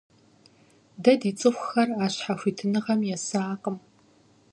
[1.03, 3.77] Дэ ди цӀыхухэр а щхьэхуитыныгъэм есакъым.